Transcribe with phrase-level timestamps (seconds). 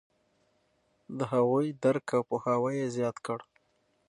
[1.17, 3.39] د هغوی درک او پوهاوی یې زیات کړ.